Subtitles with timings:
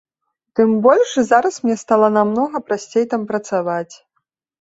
[0.59, 3.93] Тым больш, зараз мне стала намнога прасцей там працаваць.